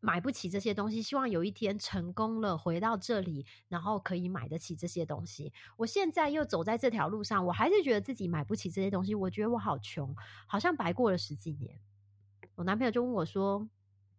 [0.00, 5.52] 买不起这些东西，希望有一天成功了，回到这里，然后可以买得起这些东西。
[5.76, 9.16] 我现在又走在这条路上，我还是觉得自己买不起这些东西。
[9.16, 10.14] 我觉得我好穷，
[10.46, 11.80] 好像白过了十几年。
[12.58, 13.68] 我男朋友就问我说：“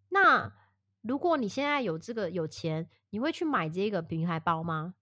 [0.08, 0.54] 那
[1.02, 4.94] 如果你现在有这个有钱，你会去买这个名牌包吗？”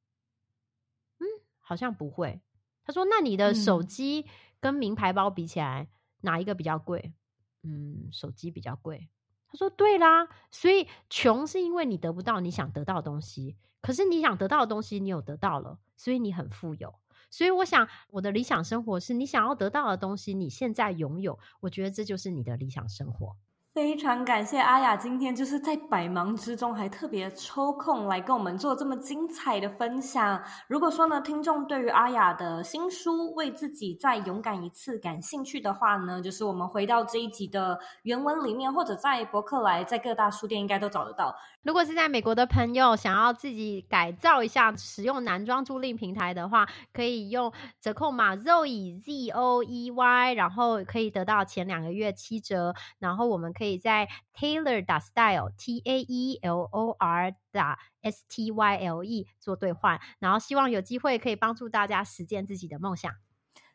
[1.22, 1.26] 嗯，
[1.60, 2.42] 好像不会。
[2.84, 4.26] 他说：“那你的手机
[4.60, 5.88] 跟名牌包比起来，
[6.22, 7.14] 哪一个比较贵？”
[7.62, 9.08] 嗯，手机比较贵。
[9.48, 16.96] 他说：“对啦，所以穷是因为你得不到你想得到的东西，可是你想得到的东西你有得到了，所以你很富有。
[17.30, 23.36] 所以我想，我的理想生活是你想要得到的东西，你现在拥有，我觉得这就是你的理想生活。”
[23.78, 30.42] 非常感谢阿雅今天就是在百忙之中还特别抽空来跟我们做这么精彩的分享。
[30.68, 41.36] 如果说呢，听众对于阿雅的新书《为自己再勇敢一次》感兴趣的话呢，就是我们回到这一集的原文里面，或者在博客来，在各大书店应该都找得到。
[41.62, 53.67] 如果是在美国的朋友想要自己改造一下，使用男装租赁平台的话，可以用折扣码 ZOE Z O E Y，然后可以得到前两个月七折，然后我们可以。
[53.68, 59.28] 可以在 Taylor 打 Style T A E L O R 打 S T Y L E
[59.42, 63.12] 做兑换，然后希望有机会可以帮助大家实现自己的梦想。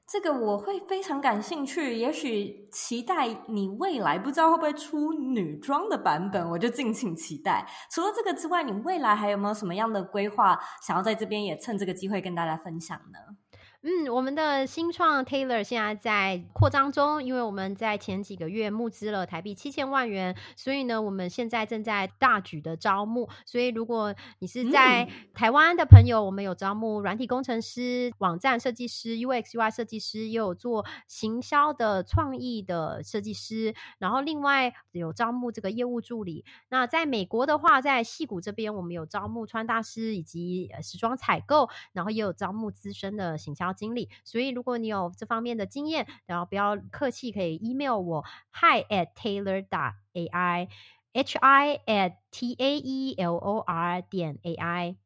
[0.07, 7.69] 这个我会非常感兴趣，也许期待你未来不知道会不会出女装的版本，我就敬请期待。
[7.91, 13.37] 除了这个之外，你未来还有没有什么样的规划，想要在这边也趁这个机会跟大家分享呢？
[13.85, 23.29] 嗯，我们的新创 Taylor 现在在扩张中，因为我们在前几个月募资了台币七千万元，所以呢，我们现在正在大举的招募。
[23.45, 36.45] 所以，如果你是在台湾的朋友，嗯、我们有招募软体工程师、网站设计师、UX UI 设计师，也有做行销的创意的设计师，然后另外有招募这个业务助理。
[36.69, 44.09] 那在美国的话，在戏谷这边，我们有招募穿搭师以及时装采购，然后也有招募资深的行销经历。
[44.25, 54.01] 所以，如果你有这方面的经验，然后不要客气，可以 email 我 hi at taylor 打 ai，h i at t a e l o r
[54.03, 54.97] 点 a i。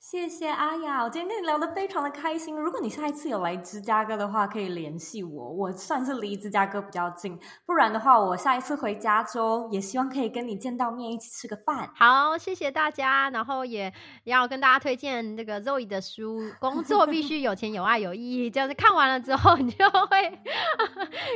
[0.00, 2.56] 谢谢阿雅，我今天跟你聊得非常的开心。
[2.56, 5.50] 如果你下一次有来芝加哥的话，可以联系我。
[5.52, 11.90] 我算是离芝加哥比较近，不然的话，我下一次回加州也希望可以跟你见到面，一起吃个饭。
[11.94, 13.28] 好，谢谢大家。
[13.28, 13.92] 然后也
[14.24, 20.40] 要跟大家推荐这个 Zoe 的书《工作必须有钱、有爱、有意义》，就是看完了之后，你就会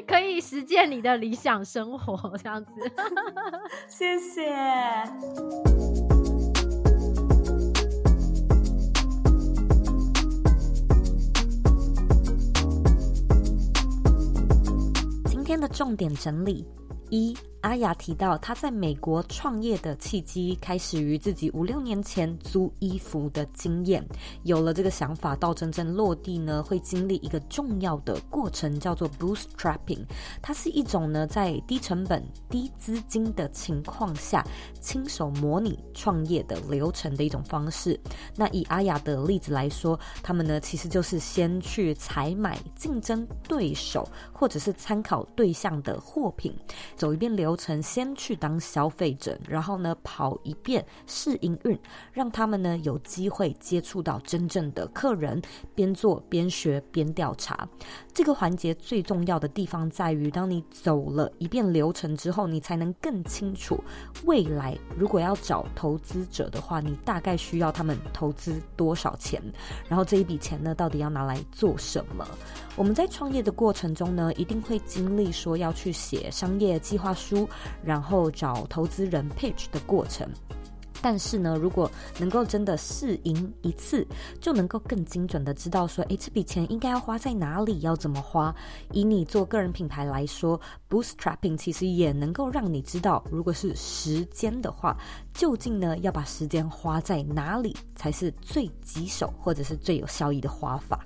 [0.09, 2.73] 可以实践你的理想生活，这样子。
[3.89, 6.14] 谢谢。
[15.55, 16.67] 天的重点整理
[17.11, 17.33] 一。
[17.65, 24.07] 阿雅提到，她在美国创业的契机开始于自己五六年前租衣服的经验。
[24.43, 30.05] 有了这个想法，到真正落地呢，会经历一个重要的过程，叫做 bootstrapping。
[30.43, 34.47] 它是一种呢，在低成本、低资金的情况下，
[34.79, 37.99] 亲手模拟创业的流程的一种方式。
[38.37, 46.55] 那以阿雅的例子来说，他们呢，其实就是先去采买竞争对手或者是参考对象的货品，
[46.95, 47.54] 走一遍流。
[47.55, 51.79] 流程先去当消费者，然后呢，跑一遍试营运，
[52.13, 55.41] 让他们呢有机会接触到真正的客人，
[55.73, 57.69] 边做边学边调查。
[58.13, 63.79] 这个环节最重要的地方在于，当你走了一遍流程之后，你才能更清楚
[64.25, 69.41] 未来如果要找投资者的话，你大概需要他们投资多少钱，
[69.89, 72.27] 然后这一笔钱呢，到底要拿来做什么？
[72.77, 77.49] 我们在创业的过程中呢，一定会经历说要去写商业计划书，
[77.85, 80.29] 然后找投资人 pitch 的过程。
[81.01, 84.05] 但是呢，如果能够真的试赢一次，
[84.41, 88.53] 就能够更精准的知道说，诶，这笔钱应该要花在哪里，要怎么花。
[88.91, 94.97] 以你做个人品牌来说，bootstrapping 其实也能够让你知道，如果是时间的话，
[95.33, 101.05] 究竟呢要把时间花在哪里才是最棘手或者是最有效益的花法。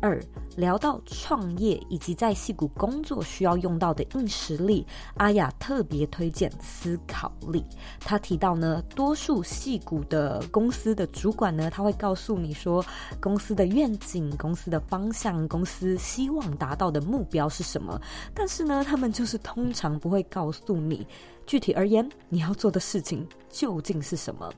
[0.00, 0.20] 二，
[0.56, 7.64] 聊到创业以及在戏谷工作需要用到的硬实力，阿雅特别推荐思考力。
[8.00, 12.84] 他提到呢，多数戏谷的公司的主管呢，他会告诉你说，
[13.20, 18.00] 公司的愿景、公司的方向、公司希望达到的目标是什么，
[18.34, 21.06] 但是呢，他们就是通常不会告诉你。
[21.46, 24.48] 具体而言，你要做的事情究竟是什么？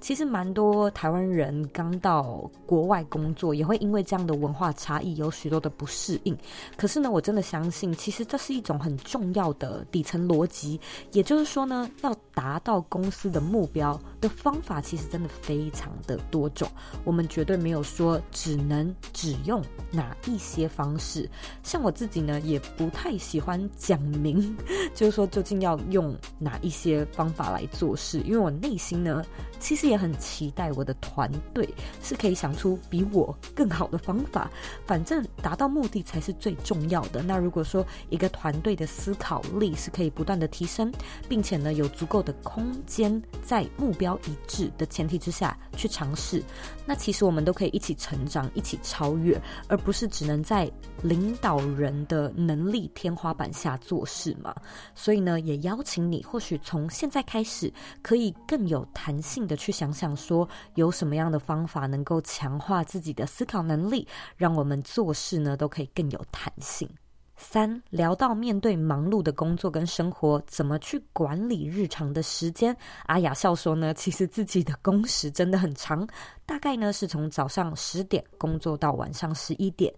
[0.00, 6.36] 其实蛮多台湾人刚到国外工作，也会因为这样的文化差异有许多的不适应。
[6.76, 10.78] 可是呢，我真的相信，其实这是一种很重要的底层逻辑。
[11.12, 16.68] 也就是说呢，要达到公司的目标的方法，其实真的非常的多种。
[17.04, 21.26] 我们绝对没有说只能只用哪一些方式。
[21.62, 24.54] 像我自己呢，也不太喜欢讲明，
[24.94, 26.14] 就是说究竟要用。
[26.42, 28.20] 哪一些方法来做事？
[28.20, 29.24] 因为我内心呢，
[29.60, 31.68] 其实也很期待我的团队
[32.02, 34.50] 是可以想出比我更好的方法。
[34.84, 37.22] 反正达到目的才是最重要的。
[37.22, 40.92] 那如果说一个团队的思考力是可以不断的提升，
[41.28, 46.42] 并且呢，有足够的空间在目标一致的前提之下去尝试，
[46.84, 50.70] 那其实我们都可以一起成长，一起超越，而不是只能在
[51.02, 54.54] 领导人的能力天花板下做事嘛。
[54.94, 56.20] 所以呢，也邀请你。
[56.32, 57.70] 或许从现在开始，
[58.00, 66.88] 可以更有弹性的去想想，说有什么样的方法能够强化自己的思考能力，让我们做事呢都可以更有弹性。
[67.36, 72.74] 三，聊到面对忙碌的工作跟生活，怎么去管理日常的时间？
[73.04, 76.08] 阿雅笑说呢，其实自己的工时真的很长，
[76.46, 79.92] 大概呢是从早上十点工作到晚上十一点。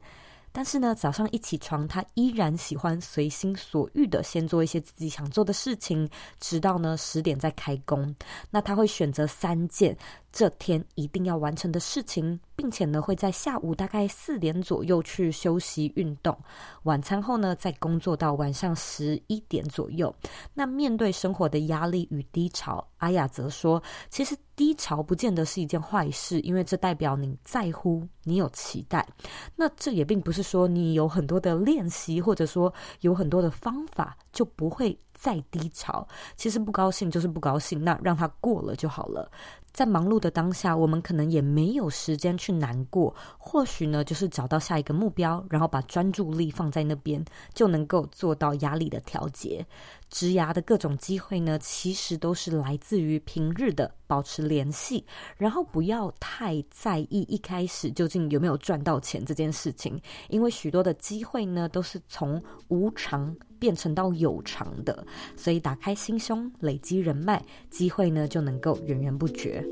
[0.57, 8.15] 但是呢，早上一起床，他依然喜欢随心所欲的先做一些自己想做的事情，直到呢十点再开工。
[8.53, 9.99] 那他会选择三件
[10.31, 16.37] 这天一定要完成的事情，并且呢会在下午大概四点左右去休息运动，
[16.85, 20.15] 晚餐后呢再工作到晚上十一点左右。
[20.53, 29.07] 那面对生活的压力与低潮，阿雅则说，其实低潮不见得是一件坏事，因为这代表你在乎，你有期待。
[29.57, 36.07] 那这也并不是说你有很多的练习，或者说有很多的方法就不会再低潮。
[36.37, 39.31] 其实不高兴就是不高兴，那让它过了就好了。
[39.75, 43.13] 在忙碌的当下，我们可能也没有时间去难过。
[43.37, 47.23] 或许呢，就是找到下一个目标，然后把专注力放在那边，
[47.53, 49.67] 就能够做到压力的调节。
[50.11, 55.05] 职涯的各种机会呢，其实都是来自于平日的保持联系，
[55.37, 65.05] 然后不要太在意一开始究竟有没有赚到钱这件事情，因为许多的机会呢，都是从无偿变成到有偿的，
[65.37, 69.65] 所以打开心胸，累积人脉，机会呢就能够源源不绝。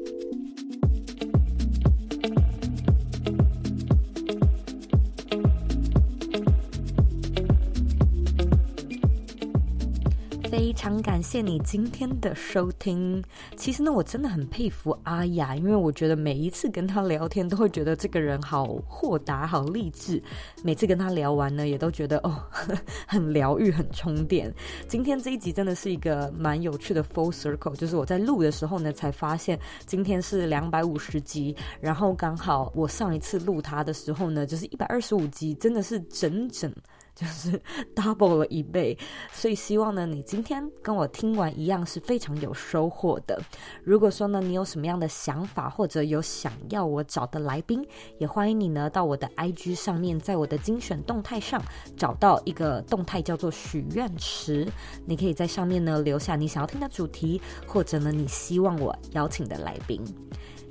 [10.52, 13.24] 非常感谢你今天的收听。
[13.56, 20.22] 其实呢，我真的很佩服阿雅，因为我觉得每一次跟她聊天，都会觉得这个人好豁达、好励志。
[20.62, 22.38] 每次跟她聊完呢，也都觉得哦，
[23.08, 24.52] 很疗愈、很充电。
[24.86, 36.70] 今天这一集真的是一个蛮有趣的 full circle，就是我在录的时候呢，才发现今天是两百五十集，然后刚好我上一次录它的时候呢，就是一百二十五集，真的是整整。
[37.14, 37.60] 就是
[37.94, 38.96] double 了一倍，
[39.32, 43.40] 所以希望呢，你今天跟我听完一样是非常有收获的。
[43.84, 47.86] 如果说呢，你有什么样的想法，或者有想要我找的来宾，
[48.18, 51.62] 也欢迎你呢到我的 IG 上面，在我的精选动态上
[51.96, 54.66] 找到一个动态叫做许愿池，
[55.06, 60.02] 你可以在上面呢留下你想要听的主题，或者呢你希望我邀请的来宾。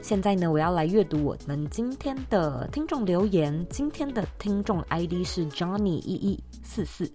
[0.01, 3.65] 现在呢，我要来阅读我们今天的听众留言。
[3.69, 7.09] 今天的听众 ID 是 Johnny 一一四四，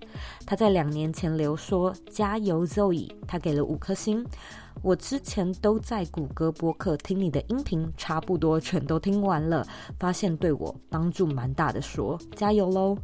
[0.47, 4.25] 他在两年前留说：“加油，Zoe！” 他给了五颗星。
[4.83, 9.67] 我之前都在谷歌播客听你的音频，差不多全都听完了，
[9.99, 12.97] 发现对我帮助蛮大的说，加油喽！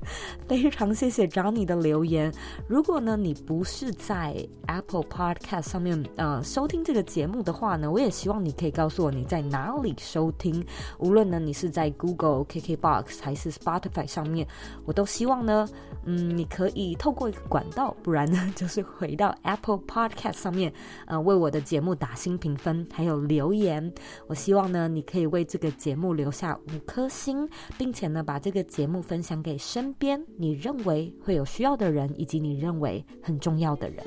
[0.46, 2.30] 非常谢谢张宇的留言。
[2.68, 10.62] 如果呢你不是在 Apple Podcast 上面呃收听这个节目的话呢，我也希望你可以告诉我你在哪里收听。
[10.98, 14.46] 无论呢你是在 Google、KKBox 还是 Spotify 上面，
[14.84, 15.66] 我都希望呢，
[16.04, 20.70] 嗯，你可以透过一个管道，不然呢 就是回到 Apple Podcast 上面，
[21.06, 21.19] 呃。
[21.20, 23.92] 为我的节目打新评分，还有留言。
[24.26, 27.48] 我希望呢，你可以为这个节目留下五颗星，
[27.78, 34.04] 并且呢，把这个节目分享给身边你认为会有需要的人，以及你认为很重要的人。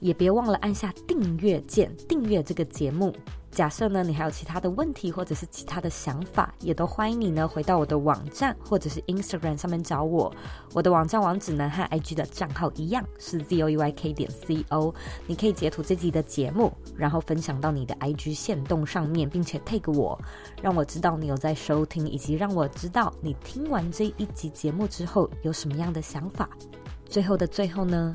[0.00, 3.14] 也别忘了按下订阅键，订阅这个节目。
[3.50, 10.32] 假设呢，你还有其他的问题或者是其他的想法，也都欢迎你呢回到我的网站或者是 Instagram 上面找我。
[10.72, 14.94] 我的网站网址呢和 IG 的账号一样是 zoeyk 点 co。
[15.26, 20.16] 你可以截图这集的节目，然后分享到你的 IG 线动上面，并且 tag 我，
[20.62, 26.48] 让我知道你有在收听，以及让我知道你听完这一集节目之后有什么样的想法。
[27.04, 28.14] 最后的最后呢，